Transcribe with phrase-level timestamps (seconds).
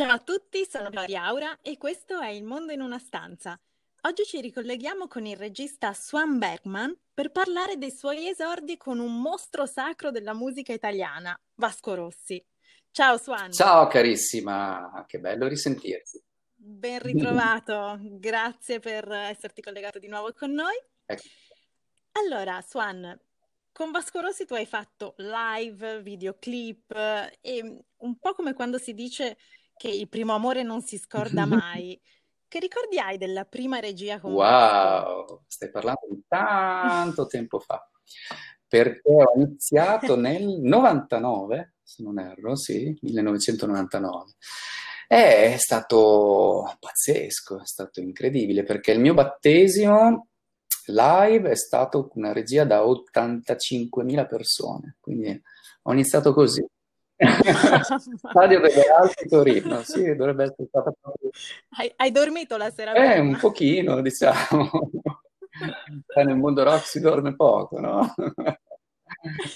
[0.00, 3.60] Ciao a tutti, sono Gloria Aura e questo è Il mondo in una stanza.
[4.04, 9.20] Oggi ci ricolleghiamo con il regista Swan Bergman per parlare dei suoi esordi con un
[9.20, 12.42] mostro sacro della musica italiana, Vasco Rossi.
[12.90, 13.52] Ciao Swan.
[13.52, 16.18] Ciao carissima, che bello risentirti.
[16.54, 20.76] Ben ritrovato, grazie per esserti collegato di nuovo con noi.
[21.04, 21.22] Ecco.
[22.12, 23.20] Allora, Swan,
[23.70, 26.90] con Vasco Rossi tu hai fatto live, videoclip
[27.42, 29.36] e un po' come quando si dice
[29.80, 31.98] che il primo amore non si scorda mai.
[32.46, 34.32] Che ricordi hai della prima regia con?
[34.32, 37.88] Wow, stai parlando di tanto tempo fa,
[38.68, 44.32] perché ho iniziato nel 99, se non erro, sì, 1999.
[45.06, 50.26] È stato pazzesco, è stato incredibile perché il mio battesimo
[50.86, 55.42] live è stato una regia da 85.000 persone, quindi
[55.82, 56.64] ho iniziato così.
[57.20, 61.30] Stadio delle Alpi Torino, sì, dovrebbe essere stata proprio...
[61.76, 63.20] Hai, hai dormito la sera Eh, prima?
[63.20, 64.70] un pochino, diciamo.
[66.24, 68.14] nel mondo rock si dorme poco, no?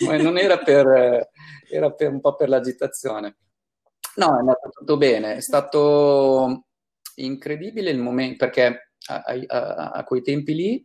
[0.07, 1.29] Ma non era per...
[1.71, 3.37] era per un po' per l'agitazione.
[4.17, 6.67] No, è andato tutto bene, è stato
[7.17, 10.83] incredibile il momento, perché a, a, a quei tempi lì,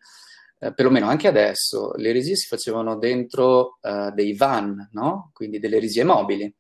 [0.60, 5.30] eh, perlomeno anche adesso, le regie si facevano dentro uh, dei van, no?
[5.34, 6.52] Quindi delle regie mobili.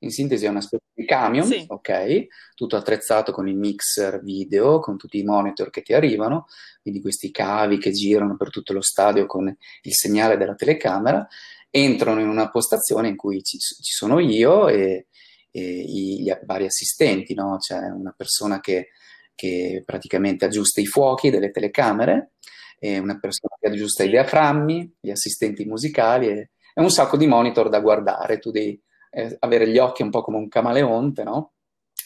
[0.00, 1.64] In sintesi è una specie di camion, sì.
[1.66, 2.26] ok?
[2.54, 6.46] Tutto attrezzato con il mixer video, con tutti i monitor che ti arrivano,
[6.82, 11.26] quindi questi cavi che girano per tutto lo stadio con il segnale della telecamera,
[11.70, 15.06] entrano in una postazione in cui ci, ci sono io e
[15.52, 17.56] i, gli vari assistenti, no?
[17.58, 18.88] C'è una persona che,
[19.34, 22.32] che, praticamente aggiusta i fuochi delle telecamere,
[22.78, 27.26] e una persona che aggiusta i diaframmi, gli assistenti musicali e, e un sacco di
[27.26, 28.38] monitor da guardare.
[28.38, 31.52] Tu devi eh, avere gli occhi un po' come un camaleonte, no?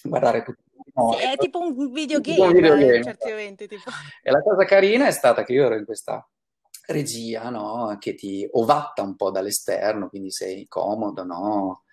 [0.03, 0.63] Guardare tutti
[0.93, 2.97] sì, è tipo un videogame, un videogame.
[2.97, 3.91] Eh, certi eventi, tipo.
[4.23, 6.27] E la cosa carina è stata che io ero in questa
[6.87, 7.97] regia, no?
[7.99, 11.85] Che ti ovatta un po' dall'esterno, quindi sei comodo, no?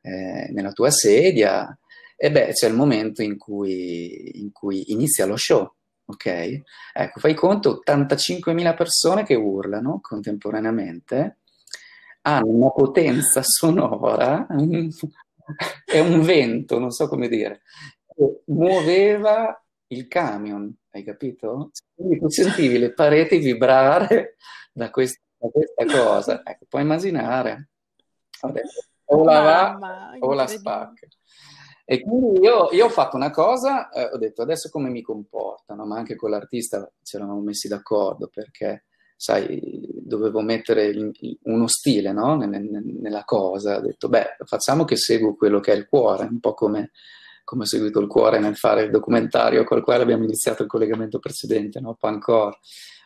[0.00, 1.76] eh, nella tua sedia,
[2.16, 5.72] e beh, c'è il momento in cui, in cui inizia lo show,
[6.06, 6.62] ok?
[6.92, 11.38] Ecco, fai conto, 85.000 persone che urlano contemporaneamente,
[12.36, 14.46] hanno una potenza sonora,
[15.84, 17.62] è un vento, non so come dire,
[18.46, 21.70] muoveva il camion, hai capito?
[21.94, 24.36] Quindi tu sentivi le pareti vibrare
[24.72, 26.42] da questa, da questa cosa.
[26.44, 27.70] Ecco, puoi immaginare.
[28.40, 31.06] Adesso, o la va o la spacca.
[31.84, 35.86] E quindi io, io, ho fatto una cosa, eh, ho detto adesso come mi comportano,
[35.86, 38.84] ma anche con l'artista ci eravamo messi d'accordo perché,
[39.18, 39.60] sai,
[40.00, 40.92] dovevo mettere
[41.42, 42.36] uno stile no?
[42.36, 43.78] nella cosa.
[43.78, 46.92] Ho detto, beh, facciamo che seguo quello che è il cuore, un po' come,
[47.42, 51.18] come ho seguito il cuore nel fare il documentario col quale abbiamo iniziato il collegamento
[51.18, 51.96] precedente, no?
[51.98, 52.56] Pancor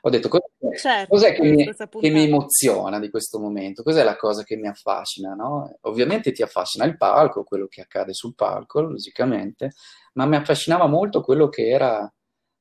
[0.04, 4.16] ho detto cos'è, certo, cos'è che, mi, che, mi, emoziona di questo momento, cos'è la
[4.16, 5.78] cosa che mi affascina, no?
[5.82, 9.72] Ovviamente ti affascina il palco, quello che accade sul palco, logicamente,
[10.14, 12.12] ma mi affascinava molto quello che era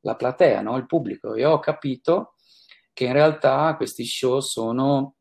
[0.02, 0.78] la platea, no?
[0.78, 1.34] il pubblico.
[1.34, 2.36] E ho capito
[3.02, 5.16] che in realtà questi show sono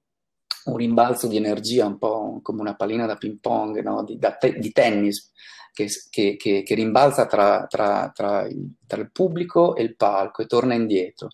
[0.64, 4.04] un rimbalzo di energia, un po' come una pallina da ping pong, no?
[4.04, 5.32] di, te- di, tennis,
[5.72, 10.42] che, che, che, che rimbalza tra, tra, tra, il, tra il pubblico e il palco
[10.42, 11.28] e torna indietro.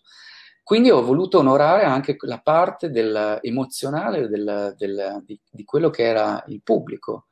[0.63, 6.05] Quindi ho voluto onorare anche la parte del, emozionale del, del, di, di, quello che
[6.05, 7.27] era il pubblico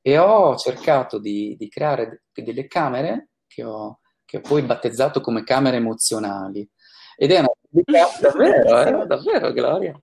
[0.00, 5.44] e ho cercato di, di creare delle camere che ho, che ho, poi battezzato come
[5.44, 6.66] camere emozionali
[7.16, 10.00] ed erano dedicate, davvero, eh, davvero Gloria,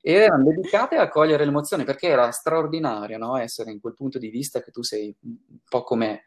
[0.00, 3.36] erano dedicate a cogliere le emozioni perché era straordinario no?
[3.36, 5.36] essere in quel punto di vista che tu sei un
[5.68, 6.24] po' come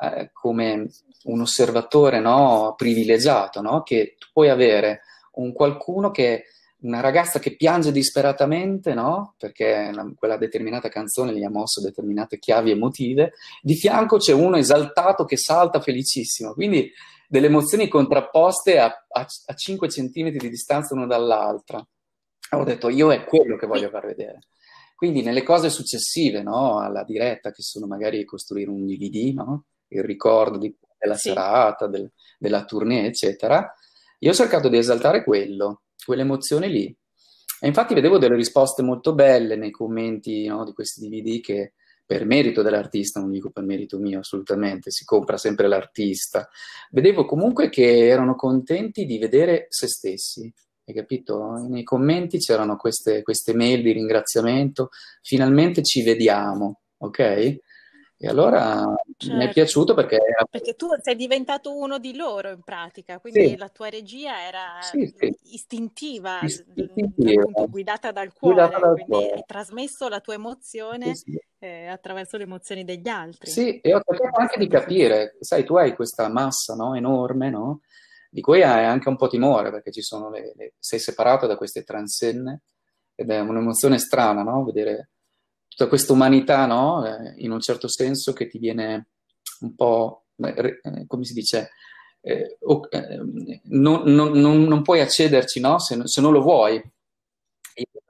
[0.00, 0.88] eh, come
[1.24, 3.82] un osservatore no, privilegiato, no?
[3.82, 5.00] che tu puoi avere
[5.32, 6.44] un qualcuno che
[6.80, 9.34] una ragazza che piange disperatamente, no?
[9.36, 13.32] Perché la, quella determinata canzone gli ha mosso determinate chiavi emotive.
[13.60, 16.52] Di fianco c'è uno esaltato che salta felicissimo.
[16.54, 16.88] Quindi
[17.28, 21.86] delle emozioni contrapposte a, a, a 5 centimetri di distanza l'una dall'altra.
[22.50, 24.40] Ho detto, io è quello che voglio far vedere.
[24.96, 26.80] Quindi nelle cose successive, no?
[26.80, 29.66] Alla diretta, che sono magari costruire un DVD, no?
[29.88, 31.28] Il ricordo di, della sì.
[31.28, 33.72] serata, del, della tournée, eccetera
[34.20, 36.86] io ho cercato di esaltare quello, quell'emozione lì.
[37.60, 41.74] E infatti vedevo delle risposte molto belle nei commenti no, di questi DVD che
[42.08, 46.48] per merito dell'artista, non dico per merito mio assolutamente, si compra sempre l'artista.
[46.90, 50.50] Vedevo comunque che erano contenti di vedere se stessi,
[50.86, 51.66] hai capito?
[51.68, 54.88] Nei commenti c'erano queste, queste mail di ringraziamento,
[55.20, 57.18] finalmente ci vediamo, ok?
[58.20, 58.82] E allora
[59.18, 59.36] certo.
[59.36, 59.52] mi è certo.
[59.52, 60.18] piaciuto perché...
[60.50, 63.56] Perché tu sei diventato uno di loro in pratica, quindi sì.
[63.58, 65.36] la tua regia era sì, sì.
[65.52, 67.42] istintiva, istintiva.
[67.42, 69.32] Appunto, guidata dal cuore, guidata dal quindi cuore.
[69.32, 71.12] hai trasmesso la tua emozione
[71.58, 73.50] eh, attraverso le emozioni degli altri.
[73.50, 77.80] Sì, e ho cercato anche di capire, sai, tu hai questa massa no, enorme, no?
[78.30, 81.56] di cui hai anche un po' timore perché ci sono le, le, sei separato da
[81.56, 82.62] queste transenne
[83.14, 84.64] ed è un'emozione strana, no?
[84.64, 85.10] Vedere
[85.66, 87.04] tutta questa umanità, no?
[87.04, 89.08] Eh, in un certo senso che ti viene
[89.60, 91.70] un po', eh, come si dice,
[92.20, 92.58] eh,
[92.90, 93.20] eh,
[93.64, 95.78] non, non, non, non, puoi accederci, no?
[95.80, 96.80] Se, se, non lo vuoi.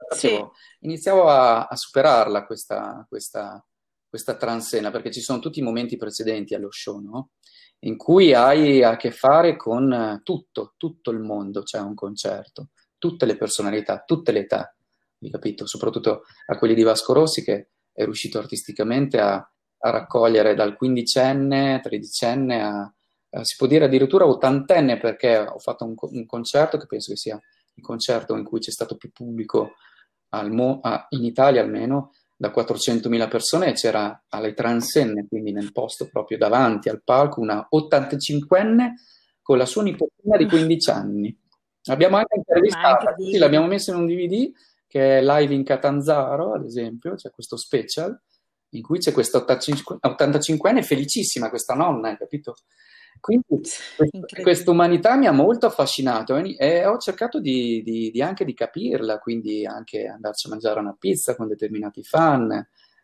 [0.09, 0.39] Sì.
[0.81, 3.63] Iniziavo a, a, superarla questa, questa,
[4.07, 7.31] questa transcena, perché ci sono tutti i momenti precedenti allo show, no?
[7.83, 13.25] In cui hai a che fare con tutto, tutto il mondo, c'è un concerto, tutte
[13.25, 14.73] le personalità, tutte le età
[15.29, 15.65] capito?
[15.65, 21.81] Soprattutto a quelli di Vasco Rossi che è riuscito artisticamente a, a raccogliere dal quindicenne,
[21.83, 22.93] tredicenne a,
[23.31, 27.17] a, si può dire addirittura ottantenne perché ho fatto un, un, concerto che penso che
[27.17, 27.41] sia
[27.73, 29.73] il concerto in cui c'è stato più pubblico
[30.51, 36.07] mo, a, in Italia almeno da 400.000 persone e c'era alle transenne, quindi nel posto
[36.09, 38.93] proprio davanti al palco, una 85enne
[39.41, 41.37] con la sua nipotina di 15 anni.
[41.83, 44.51] L'abbiamo anche intervistata, sì, l'abbiamo messa in un DVD
[44.87, 48.17] che è live in Catanzaro, ad esempio, c'è questo special
[48.73, 52.55] in cui c'è questa 85enne felicissima, questa nonna, hai capito?
[53.19, 53.45] Quindi
[54.41, 59.19] questa umanità mi ha molto affascinato e ho cercato di, di, di, anche di capirla,
[59.19, 62.51] quindi anche andarci a mangiare una pizza con determinati fan,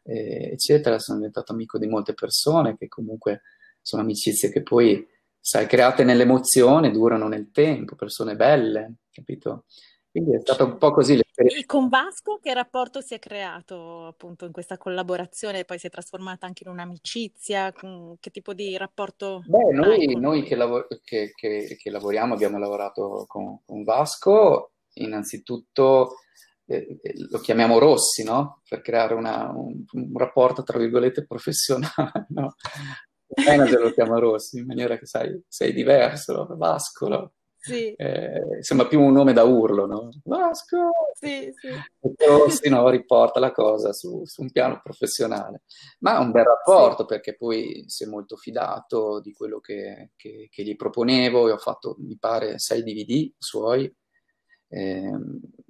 [0.04, 1.00] eh, eccetera.
[1.00, 3.42] Sono diventato amico di molte persone che comunque
[3.82, 5.06] sono amicizie che poi,
[5.40, 9.66] sai, create nell'emozione, durano nel tempo, persone belle, capito?
[10.10, 11.20] Quindi è stato un po' così.
[11.38, 15.66] E con Vasco che rapporto si è creato appunto in questa collaborazione?
[15.66, 17.74] Poi si è trasformata anche in un'amicizia?
[17.74, 19.44] Che tipo di rapporto?
[19.46, 26.16] Beh, noi, noi che, lav- che, che, che, lavoriamo, abbiamo lavorato con, con Vasco, innanzitutto
[26.68, 28.62] eh, eh lo chiamiamo Rossi, no?
[28.68, 32.56] Per creare una, un, un, rapporto, tra virgolette, professionale, no?
[33.38, 37.34] Il manager lo chiama Rossi, in maniera che sai, sei diverso, Vasco, no?
[37.66, 37.94] Sì.
[37.94, 40.10] Eh, sembra più un nome da urlo, no?
[40.24, 40.92] Vasco!
[41.14, 41.70] Sì, sì.
[42.28, 45.64] Rossi, no, riporta la cosa su, su, un piano professionale.
[46.00, 47.08] Ma è un bel rapporto sì.
[47.08, 51.58] perché poi si è molto fidato di quello che, che, che gli proponevo e ho
[51.58, 53.92] fatto, mi pare, 6 DVD suoi,
[54.68, 55.12] eh,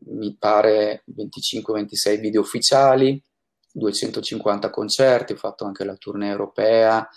[0.08, 3.24] mi pare 25-26 video ufficiali,
[3.72, 7.08] 250 concerti, ho fatto anche la tournée europea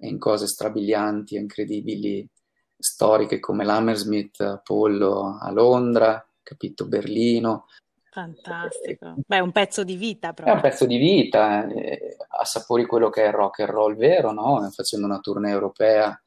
[0.00, 2.28] in cose strabilianti incredibili
[2.78, 7.66] storiche come l'Hammersmith Apollo a Londra, capito, Berlino.
[8.10, 9.14] Fantastico.
[9.26, 10.54] Beh, è un pezzo di vita proprio.
[10.54, 14.32] È un pezzo di vita, eh, assapori quello che è il rock and roll vero,
[14.32, 14.66] no?
[14.72, 16.18] Facendo una tournée europea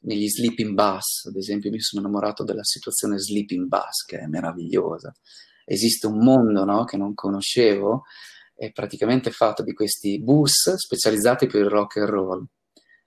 [0.00, 5.12] negli sleeping bus, ad esempio mi sono innamorato della situazione sleeping bus, che è meravigliosa.
[5.66, 6.84] Esiste un mondo, no?
[6.84, 8.04] Che non conoscevo,
[8.54, 12.46] è praticamente fatto di questi bus specializzati per il rock and roll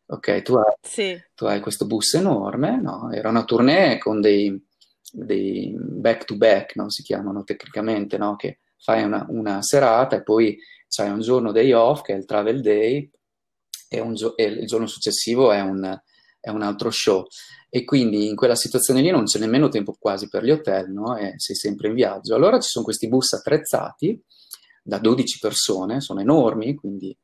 [0.08, 0.42] ok?
[0.42, 1.22] Tu hai, sì.
[1.36, 3.12] tu hai questo bus enorme, no?
[3.12, 4.60] Era una tournée con dei,
[5.12, 6.90] dei back to back, no?
[6.90, 8.36] Si chiamano tecnicamente, no?
[8.36, 10.58] Che fai una, una serata e poi
[10.88, 13.10] c'hai un giorno day off che è il travel day
[13.90, 16.00] e, gio- e il giorno successivo è un,
[16.40, 17.26] è un, altro show.
[17.70, 21.18] E quindi in quella situazione lì non c'è nemmeno tempo quasi per gli hotel, no?
[21.18, 22.34] E sei sempre in viaggio.
[22.36, 24.22] Allora ci sono questi bus attrezzati
[24.82, 27.16] da 12 persone, sono enormi, quindi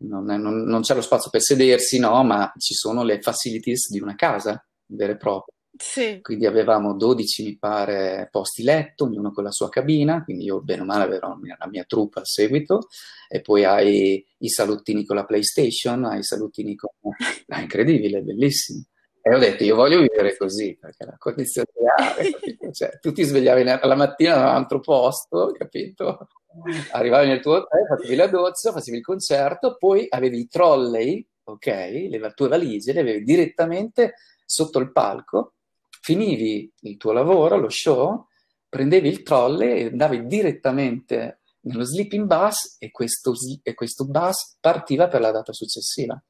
[0.00, 3.90] non, è, non, non, c'è lo spazio per sedersi, no, ma ci sono le facilities
[3.90, 5.54] di una casa vera e propria.
[5.76, 6.20] Sì.
[6.20, 10.82] Quindi avevamo 12, mi pare, posti letto, ognuno con la sua cabina, quindi io bene
[10.82, 12.88] o male avrò la mia, la mia troupe al seguito,
[13.28, 16.90] e poi hai i salottini con la PlayStation, hai i salottini con...
[17.48, 18.84] Ah, incredibile, bellissimo.
[19.22, 23.64] E ho detto, io voglio vivere così, perché la condizione reale, cioè, tu ti svegliavi
[23.64, 26.28] la mattina in un altro posto, capito?
[26.92, 31.66] Arrivavi nel tuo hotel, facevi la doccia, facevi il concerto, poi avevi i trolley, ok,
[31.66, 35.54] le tue valigie, le avevi direttamente sotto il palco,
[36.00, 38.26] finivi il tuo lavoro, lo show,
[38.68, 45.08] prendevi il trolley e andavi direttamente nello sleeping bus e questo, e questo bus partiva
[45.08, 46.20] per la data successiva.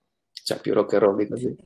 [0.43, 1.57] Cioè più rock and roll di così.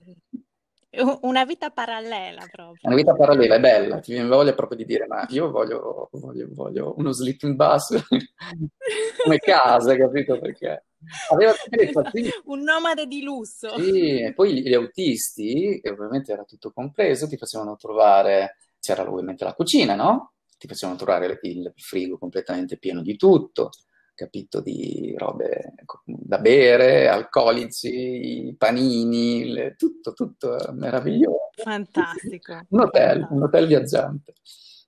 [1.23, 2.81] Una vita parallela proprio.
[2.83, 6.49] Una vita parallela, è bella, ti viene voglia proprio di dire, ma io voglio, voglio,
[6.51, 8.05] voglio uno sleeping bus
[9.23, 10.39] come casa, capito?
[10.39, 10.85] Perché
[11.31, 11.53] aveva.
[12.47, 13.79] Un nomade di lusso.
[13.79, 19.45] Sì, e poi gli autisti, che ovviamente era tutto compreso, ti facevano trovare, c'era ovviamente
[19.45, 20.33] la cucina, no?
[20.57, 23.71] Ti facevano trovare il frigo completamente pieno di tutto,
[24.15, 31.51] capito, di robe da bere, alcolici, panini, le, tutto, tutto meraviglioso.
[31.57, 32.61] Fantastico.
[32.69, 33.35] Un hotel, fantastico.
[33.35, 34.33] un hotel viaggiante.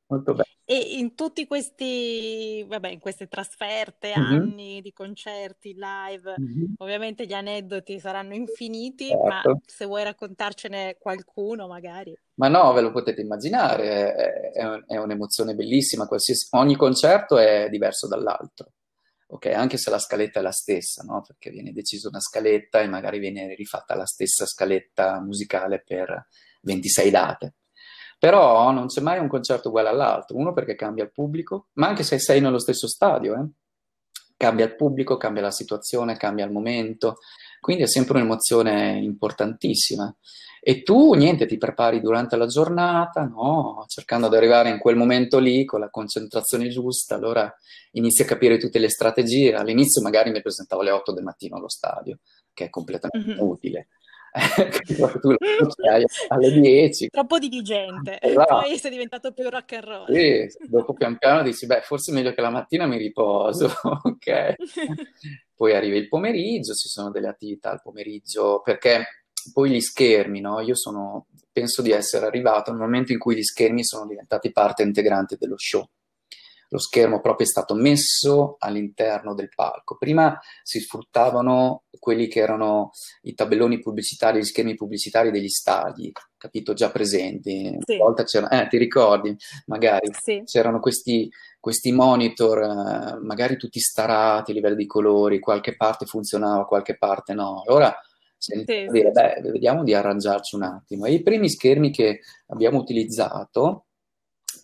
[0.09, 0.45] Molto bello.
[0.69, 4.33] E in tutti questi, vabbè, in queste trasferte, mm-hmm.
[4.33, 6.73] anni di concerti, live, mm-hmm.
[6.79, 9.25] ovviamente gli aneddoti saranno infiniti, certo.
[9.25, 12.17] ma se vuoi raccontarcene qualcuno magari.
[12.35, 17.69] Ma no, ve lo potete immaginare, è, è, è un'emozione bellissima, qualsiasi, ogni concerto è
[17.71, 18.73] diverso dall'altro
[19.27, 19.47] ok?
[19.47, 21.23] Anche se la scaletta è la stessa, no?
[21.27, 26.29] Perché viene decisa una scaletta e magari viene rifatta la stessa scaletta musicale per
[26.63, 27.55] 26 date.
[28.19, 32.03] Però non c'è mai un concerto uguale all'altro, uno perché cambia il pubblico, ma anche
[32.03, 33.47] se sei nello stesso stadio, eh?
[34.37, 37.19] cambia il pubblico, cambia la situazione, cambia il momento,
[37.67, 40.15] quindi è sempre un'emozione importantissima.
[40.61, 43.85] E tu, niente, ti prepari durante la giornata, no?
[43.89, 47.53] cercando di arrivare in quel momento lì con la concentrazione giusta, allora
[47.93, 49.53] inizi a capire tutte le strategie.
[49.53, 52.21] All'inizio magari mi presentavo alle 8 del mattino allo stadio,
[52.55, 53.39] che è completamente mm-hmm.
[53.41, 53.89] inutile.
[55.21, 55.35] Tu
[55.77, 57.09] la alle 10.
[57.09, 58.61] Troppo dirigente, esatto.
[58.61, 60.13] poi sei diventato più rock and roll.
[60.13, 63.71] Sì, dopo pian piano dici, beh, forse è meglio che la mattina mi riposo,
[64.03, 64.55] ok?
[65.55, 69.07] poi arriva il pomeriggio, ci sono delle attività al pomeriggio, perché
[69.53, 70.61] poi gli schermi, no?
[70.61, 74.83] Io sono, penso di essere arrivato al momento in cui gli schermi sono diventati parte
[74.83, 75.89] integrante dello show
[76.69, 79.97] lo schermo proprio è stato messo all'interno del palco.
[79.97, 82.91] Prima si sfruttavano quelli che erano
[83.23, 87.77] i tabelloni pubblicitari, gli schermi pubblicitari degli stadi, capito, già presenti.
[87.81, 87.95] Sì.
[87.95, 90.43] Una volta c'erano, eh, ti ricordi, magari sì.
[90.45, 91.29] c'erano questi,
[91.61, 97.35] questi monitor, eh, magari tutti starati a livello di colori, qualche parte funzionava, qualche parte
[97.35, 97.63] no.
[97.67, 97.95] Allora
[98.39, 101.07] sì, dire, beh, vediamo di arrangiarci un attimo.
[101.07, 103.86] E i primi schermi che abbiamo utilizzato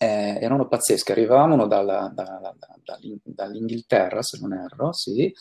[0.02, 2.54] eh, erano pazzesche, arrivavano dalla, dalla,
[3.22, 5.32] dall'Inghilterra, se non erro, sì,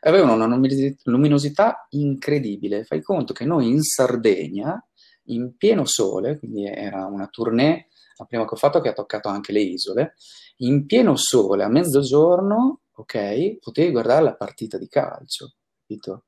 [0.00, 0.58] avevano una
[1.04, 2.82] luminosità incredibile.
[2.82, 4.84] Fai conto che noi in Sardegna,
[5.26, 9.28] in pieno sole, quindi era una tournée, la prima che ho fatto che ha toccato
[9.28, 10.14] anche le isole,
[10.58, 16.24] in pieno sole, a mezzogiorno, ok, potevi guardare la partita di calcio, capito?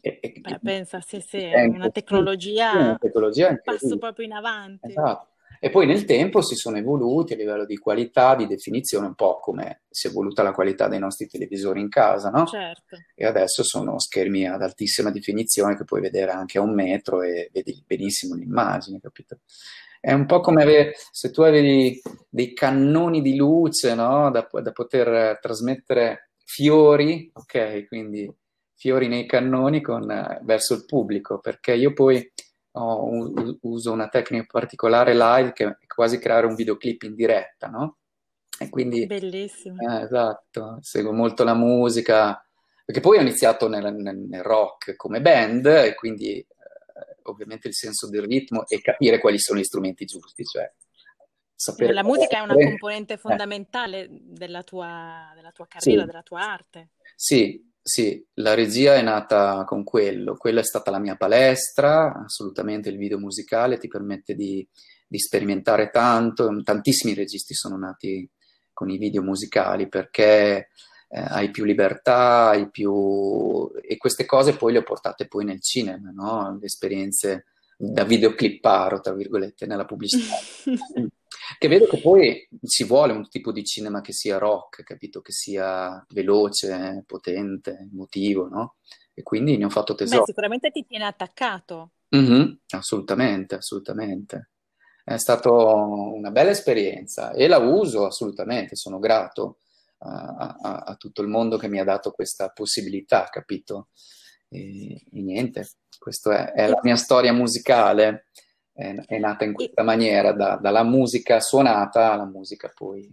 [0.00, 4.32] E, e, Beh, pensa, sì, sì, è una tecnologia, una tecnologia un passo proprio in
[4.32, 4.88] avanti.
[4.88, 5.36] Esatto.
[5.60, 9.38] E poi nel tempo si sono evoluti a livello di qualità, di definizione, un po'
[9.40, 12.46] come si è evoluta la qualità dei nostri televisori in casa, no?
[12.46, 12.96] Certo.
[13.14, 17.50] E adesso sono schermi ad altissima definizione che puoi vedere anche a un metro e
[17.52, 19.40] vedi benissimo l'immagine, capito?
[20.00, 24.30] È un po' come avere, se tu avevi dei cannoni di luce, no?
[24.30, 27.86] Da, da poter trasmettere fiori, ok?
[27.88, 28.32] Quindi
[28.74, 30.06] fiori nei cannoni con,
[30.42, 32.32] verso il pubblico, perché io poi
[32.78, 33.32] ho,
[33.62, 37.98] uso una tecnica particolare live che è quasi creare un videoclip in diretta, no?
[38.58, 39.06] E quindi...
[39.06, 39.76] Bellissimo.
[39.80, 42.44] Eh, esatto, seguo molto la musica,
[42.84, 46.46] perché poi ho iniziato nel, nel, nel rock come band e quindi eh,
[47.22, 50.70] ovviamente il senso del ritmo e capire quali sono gli strumenti giusti, cioè
[51.54, 51.92] sapere...
[51.92, 53.18] La musica è una componente eh.
[53.18, 54.08] fondamentale eh.
[54.10, 56.06] della, tua, della tua carriera, sì.
[56.06, 56.90] della tua arte.
[57.14, 62.90] Sì, sì, la regia è nata con quello, quella è stata la mia palestra, assolutamente
[62.90, 64.66] il video musicale ti permette di,
[65.06, 68.28] di sperimentare tanto, tantissimi registi sono nati
[68.74, 70.68] con i video musicali perché
[71.08, 73.70] eh, hai più libertà, hai più...
[73.80, 76.58] e queste cose poi le ho portate poi nel cinema, no?
[76.60, 80.36] le esperienze da videoclipparo, tra virgolette, nella pubblicità.
[81.56, 85.20] che vedo che poi ci vuole un tipo di cinema che sia rock, capito?
[85.20, 88.76] Che sia veloce, potente, emotivo, no?
[89.14, 90.20] E quindi ne ho fatto tesoro.
[90.20, 91.92] Beh, sicuramente ti tiene attaccato.
[92.14, 94.50] Mm-hmm, assolutamente, assolutamente.
[95.04, 99.60] È stata una bella esperienza e la uso assolutamente, sono grato
[99.98, 103.88] a, a, a tutto il mondo che mi ha dato questa possibilità, capito?
[104.48, 108.26] E, e niente, questa è, è la mia storia musicale
[108.78, 113.12] è, è nata in questa maniera, da, dalla musica suonata alla musica poi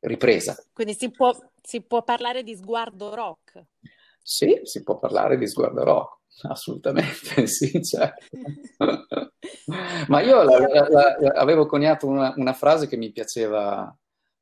[0.00, 0.56] ripresa.
[0.72, 3.64] Quindi si può, si può parlare di sguardo rock?
[4.22, 8.26] Sì, si può parlare di sguardo rock, assolutamente sì, certo.
[10.06, 13.92] Ma io la, la, la, avevo coniato una, una, frase che mi piaceva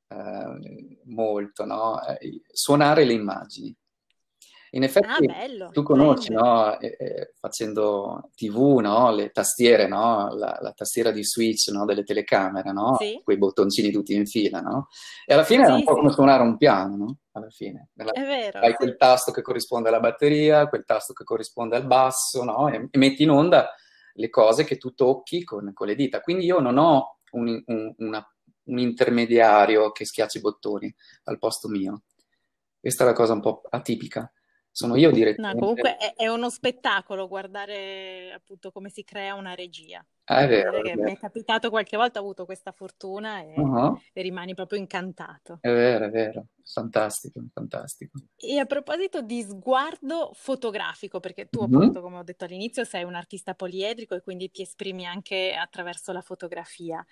[0.09, 2.05] eh, molto, no?
[2.07, 3.75] Eh, suonare le immagini.
[4.73, 6.79] In effetti ah, bello, tu conosci, no?
[6.79, 9.11] eh, eh, facendo tv, no?
[9.13, 10.35] le tastiere, no?
[10.35, 13.21] la, la, tastiera di switch delle telecamere, sì.
[13.25, 14.63] quei bottoncini tutti in fila,
[15.25, 17.89] e alla fine sì, è un po' come suonare un piano, alla fine.
[17.95, 18.59] È vero.
[18.59, 22.99] Hai quel tasto che corrisponde alla batteria, quel tasto che corrisponde al basso, e, e,
[22.99, 23.73] metti in onda
[24.13, 26.21] le cose che tu tocchi con, con le dita.
[26.21, 28.35] Quindi io non ho un, un, una,
[28.65, 30.95] un intermediario che schiaccia i bottoni
[31.25, 32.03] al posto mio
[32.79, 34.31] Questa è la cosa un po' atipica.
[34.71, 35.59] Sono io No, direttamente.
[35.61, 40.05] comunque è, è uno spettacolo guardare appunto come si crea una regia.
[40.31, 41.13] Ah, è vero, è che mi vero.
[41.13, 43.99] è capitato qualche volta, ho avuto questa fortuna e, Uh-huh.
[44.13, 45.59] e rimani proprio incantato.
[45.61, 46.47] È vero, è vero.
[46.71, 48.19] Fantastico, fantastico.
[48.37, 51.75] E a proposito di sguardo fotografico, perché tu Mhm.
[51.75, 56.13] appunto, come ho detto all'inizio, sei un artista poliedrico e quindi ti esprimi anche attraverso
[56.13, 57.05] la fotografia.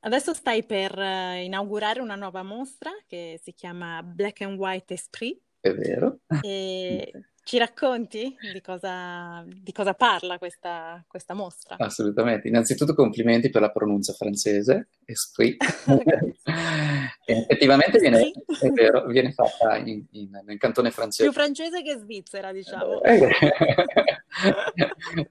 [0.00, 5.40] Adesso stai per eh, inaugurare una nuova mostra che si chiama Black and White Esprit
[5.66, 6.18] È vero.
[6.42, 7.12] e
[7.46, 11.76] ci racconti di cosa, di cosa parla questa, questa mostra?
[11.78, 12.48] Assolutamente.
[12.48, 15.62] Innanzitutto complimenti per la pronuncia francese, esprit.
[17.24, 21.24] Effettivamente viene, è vero, viene fatta in- in- nel cantone francese.
[21.24, 23.00] Più francese che svizzera, diciamo.
[23.02, 23.34] È vero,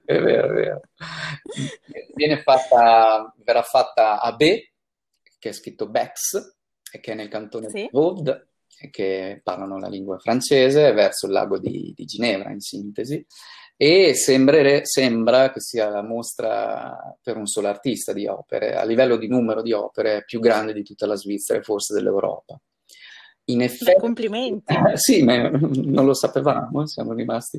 [0.04, 0.80] è vero, è vero.
[2.14, 4.72] Viene fatta, verrà fatta a Bé,
[5.38, 6.54] che è scritto Bex,
[6.92, 7.88] e che è nel cantone Sì.
[7.92, 8.48] Vaud,
[8.90, 13.24] che parlano la lingua francese, verso il lago di, di Ginevra, in sintesi.
[13.76, 19.16] E sembrere- sembra che sia la mostra per un solo artista di opere, a livello
[19.16, 22.58] di numero di opere più grande di tutta la Svizzera e forse dell'Europa.
[23.48, 24.74] In effetti, complimenti.
[24.94, 27.58] sì, ma non lo sapevamo, siamo rimasti.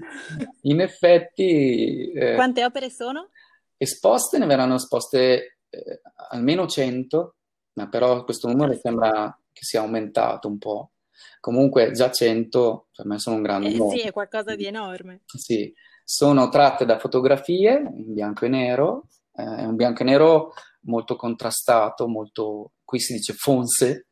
[0.64, 3.30] In effetti, eh, Quante opere sono?
[3.78, 7.36] esposte ne verranno esposte eh, almeno 100,
[7.74, 10.92] ma però questo numero sembra che sia aumentato un po'.
[11.40, 15.22] Comunque già 100 per me sono un grande Eh sì, è qualcosa di enorme.
[15.26, 20.54] Sì, sono tratte da fotografie in bianco e nero, eh, è un bianco e nero
[20.82, 24.08] molto contrastato, molto, qui si dice fonse,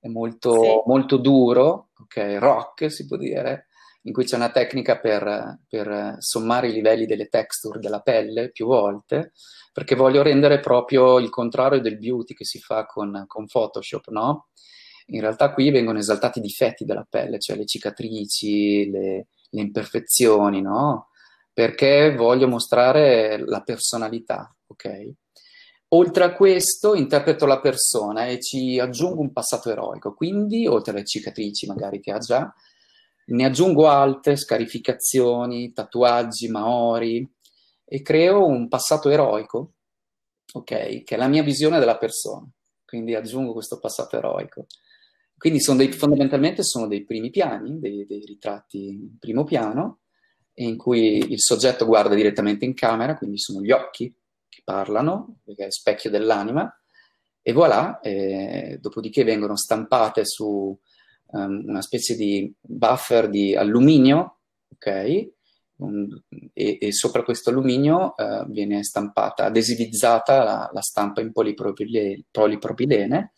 [0.00, 0.82] è molto, Sì.
[0.86, 3.66] molto duro, ok, rock si può dire,
[4.02, 8.66] in cui c'è una tecnica per, per sommare i livelli delle texture della pelle più
[8.66, 9.32] volte,
[9.72, 14.48] perché voglio rendere proprio il contrario del beauty che si fa con, con Photoshop, no?
[15.10, 20.60] In realtà qui vengono esaltati i difetti della pelle, cioè le cicatrici, le, le imperfezioni,
[20.60, 21.08] no?
[21.52, 25.12] Perché voglio mostrare la personalità, ok?
[25.92, 31.04] Oltre a questo, interpreto la persona e ci aggiungo un passato eroico, quindi oltre alle
[31.04, 32.54] cicatrici magari che ha già,
[33.28, 37.26] ne aggiungo altre, scarificazioni, tatuaggi, maori
[37.84, 39.72] e creo un passato eroico,
[40.52, 41.04] ok?
[41.04, 42.46] Che è la mia visione della persona,
[42.84, 44.66] quindi aggiungo questo passato eroico.
[45.38, 50.00] Quindi sono dei, fondamentalmente sono dei primi piani, dei, dei ritratti in primo piano,
[50.54, 54.12] in cui il soggetto guarda direttamente in camera, quindi sono gli occhi
[54.48, 56.68] che parlano, perché è specchio dell'anima,
[57.40, 60.76] e voilà, eh, dopodiché vengono stampate su
[61.26, 64.40] um, una specie di buffer di alluminio,
[64.72, 65.28] ok?
[65.76, 72.24] Um, e, e, sopra questo alluminio uh, viene stampata, adesivizzata la, la stampa in polipropilene,
[72.28, 73.32] polipropilene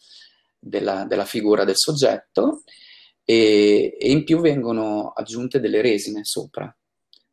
[0.61, 2.63] della, della, figura del soggetto
[3.25, 6.73] e, e in più vengono aggiunte delle resine sopra,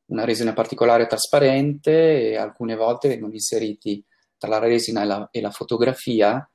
[0.06, 4.04] una resina particolare trasparente e alcune volte vengono inseriti
[4.38, 6.50] tra la resina e la, e la fotografia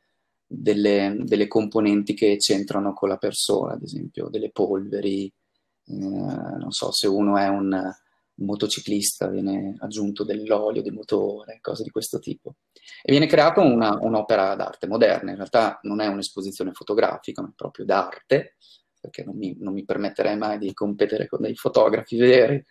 [0.46, 6.92] delle, delle, componenti che c'entrano con la persona, ad esempio delle polveri, eh, non so
[6.92, 7.92] se uno è un,
[8.37, 12.57] un, motociclista viene aggiunto dell'olio di motore, cose di questo tipo.
[13.03, 17.53] E viene creata una, un'opera d'arte moderna, in realtà non è un'esposizione fotografica, ma è
[17.55, 18.57] proprio d'arte,
[19.01, 22.64] perché non mi, non mi permetterei mai di competere con dei fotografi veri,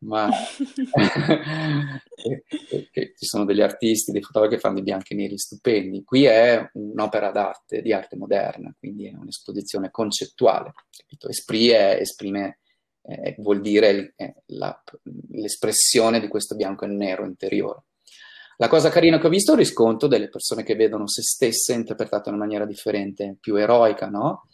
[0.00, 0.28] ma
[2.92, 6.04] ci sono degli artisti, dei fotografi che fanno dei bianchi e neri stupendi.
[6.04, 10.72] Qui è un'opera d'arte, di arte moderna, quindi è un'esposizione concettuale.
[10.96, 11.28] Capito?
[11.28, 12.58] Esprit è, esprime,
[13.10, 14.14] eh, vuol dire
[14.46, 14.82] la,
[15.32, 17.84] l'espressione di questo bianco e nero interiore.
[18.58, 21.72] La cosa carina che ho visto è il riscontro delle persone che vedono se stesse
[21.72, 24.44] interpretate in una maniera differente, più eroica, no?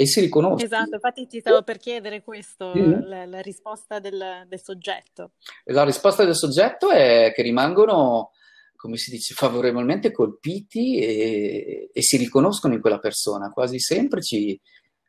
[0.00, 0.62] e si riconoscono.
[0.62, 3.00] Esatto, infatti ti stavo per chiedere questo, mm.
[3.08, 5.32] la, la, risposta del, del, soggetto.
[5.64, 8.30] La risposta del soggetto è che rimangono,
[8.76, 14.56] come si dice, favorevolmente colpiti e, e si riconoscono in quella persona, quasi sempre ci,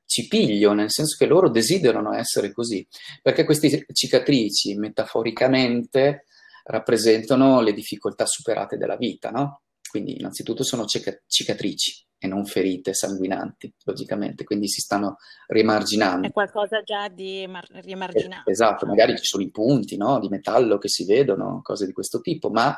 [0.09, 2.85] ci piglio, nel senso che loro desiderano essere così,
[3.21, 6.25] perché queste cicatrici metaforicamente
[6.63, 9.61] rappresentano le difficoltà superate della vita, no?
[9.87, 16.27] Quindi innanzitutto sono cicatrici e non ferite sanguinanti, logicamente, quindi si stanno rimarginando.
[16.27, 18.49] È qualcosa già di mar- riemarginato.
[18.49, 20.19] Esatto, magari ci sono i punti no?
[20.19, 22.75] di metallo che si vedono, cose di questo tipo, ma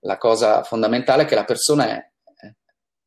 [0.00, 2.12] la cosa fondamentale è che la persona è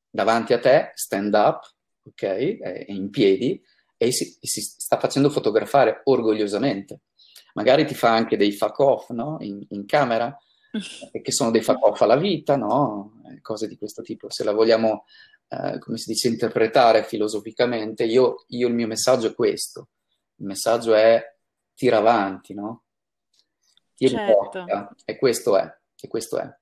[0.10, 1.75] davanti a te, stand up,
[2.10, 3.62] ok, è in piedi
[3.98, 7.02] e si, si sta facendo fotografare orgogliosamente.
[7.54, 9.38] Magari ti fa anche dei fuck off no?
[9.41, 10.38] in, in camera,
[11.22, 13.22] che sono dei fuck off alla vita, no?
[13.41, 14.30] cose di questo tipo.
[14.30, 15.06] Se la vogliamo
[15.50, 19.91] Uh, come si dice, interpretare filosoficamente, io, io, il mio messaggio è questo,
[20.39, 21.24] il messaggio è
[21.74, 22.84] tira avanti, no?
[23.93, 24.34] Tieni Certo.
[24.34, 26.54] botta, e questo è, e questo è.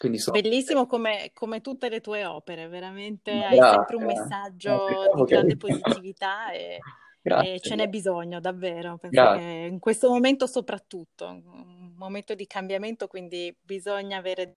[0.00, 0.40] Sono...
[0.40, 5.24] Bellissimo come, come tutte le tue opere, veramente Ma hai sempre un grazie, messaggio pensavo
[5.24, 6.78] di grande positività e, e
[7.22, 7.88] Grazie, ce n'è grazie.
[7.88, 8.98] bisogno, davvero.
[9.02, 9.66] Grazie.
[9.66, 14.56] in questo momento soprattutto, un momento di cambiamento, quindi bisogna avere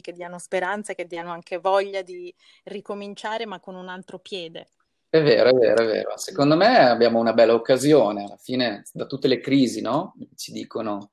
[0.00, 2.32] che diano speranza e che diano anche voglia di
[2.64, 4.68] ricominciare, ma con un altro piede.
[5.08, 6.16] È vero, è vero, è vero.
[6.16, 10.14] Secondo me abbiamo una bella occasione, alla fine, da tutte le crisi, no?
[10.36, 11.10] Ci dicono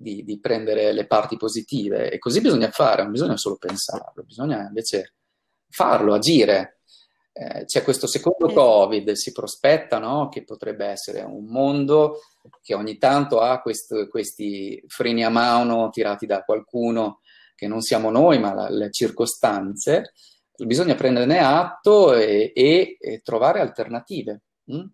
[0.00, 4.64] di, di prendere le parti positive e così bisogna fare, non bisogna solo pensarlo, bisogna
[4.66, 5.14] invece
[5.68, 6.80] farlo, agire.
[7.32, 8.60] Eh, c'è questo secondo Esatto.
[8.60, 10.28] Covid, si prospetta, no?
[10.28, 12.20] Che potrebbe essere un mondo
[12.62, 17.20] che ogni tanto ha quest- questi freni a mano tirati da qualcuno
[17.54, 20.12] che non siamo noi, ma la- le circostanze
[20.56, 24.42] bisogna prenderne atto e, e- e trovare alternative.
[24.72, 24.84] mm?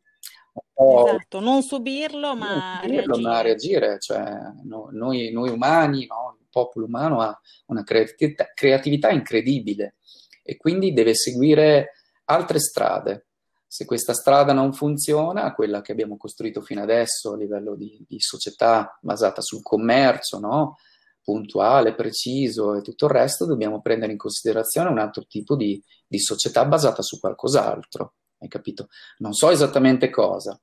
[0.77, 3.79] Esatto, non subirlo, non ma subirlo, ma reagire.
[3.79, 3.99] reagire.
[4.01, 4.23] Cioè,
[4.65, 6.37] no- noi, noi umani, no?
[6.41, 9.97] Il popolo umano ha una creatività, creatività incredibile
[10.43, 11.93] e quindi deve seguire
[12.25, 13.27] altre strade.
[13.67, 18.21] Se questa strada non funziona, quella che abbiamo costruito fino adesso a livello di, di
[18.21, 20.77] società basata sul commercio, no?
[21.25, 26.21] puntuale, preciso e tutto il resto, dobbiamo prendere in considerazione un altro tipo di, di
[26.21, 28.13] società basata su qualcos'altro.
[28.39, 28.89] Hai capito?
[29.19, 30.61] Non so esattamente cosa,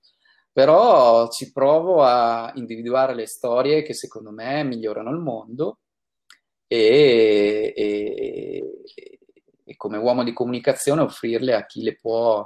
[0.52, 5.80] però ci provo a individuare le storie che secondo me migliorano il mondo
[6.68, 8.82] e, e-
[9.64, 12.46] e come uomo di comunicazione offrirle a chi le può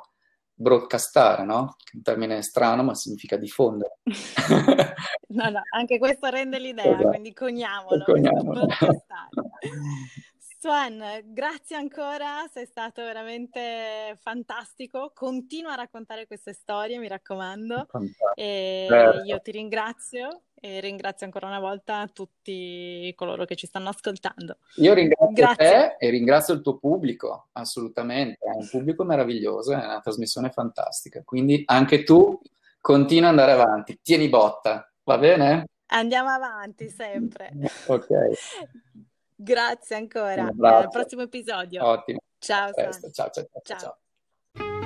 [0.54, 1.76] broadcastare, no?
[1.78, 4.00] Che è un termine strano, ma significa diffondere.
[5.28, 7.08] No, no, anche questo rende l'idea, Esatto.
[7.10, 8.68] quindi coniamolo, Coniamolo.
[10.66, 15.12] Swan, grazie ancora, sei stato veramente fantastico.
[15.14, 17.88] Continua a raccontare queste storie, mi raccomando.
[18.34, 19.22] E Certo.
[19.26, 24.58] io ti ringrazio e ringrazio ancora una volta tutti coloro che ci stanno ascoltando.
[24.78, 25.56] Io ringrazio Grazie.
[25.56, 28.44] te e ringrazio il tuo pubblico, assolutamente.
[28.44, 31.22] È un pubblico meraviglioso, è una trasmissione fantastica.
[31.24, 32.42] Quindi anche tu
[32.82, 35.68] continua ad andare avanti, tieni botta, va bene?
[35.90, 37.52] Andiamo avanti sempre.
[37.86, 38.08] Ok,
[39.36, 40.46] Grazie ancora.
[40.48, 41.86] Al prossimo episodio.
[41.86, 42.20] Ottimo.
[42.40, 42.72] Ciao.
[42.74, 43.46] Ciao, ciao, ciao.
[43.64, 43.78] ciao.
[43.78, 44.85] ciao.